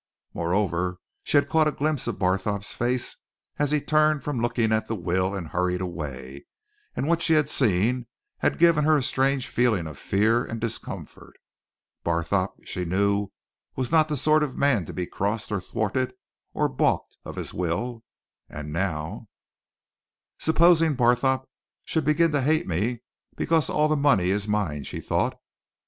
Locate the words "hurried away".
5.49-6.47